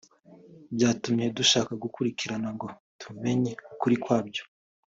byatumye 0.75 1.25
dushaka 1.37 1.71
gukurikirana 1.83 2.49
ngo 2.55 2.67
tumenye 3.01 3.51
ukuri 3.73 3.95
kwabyo 4.03 4.43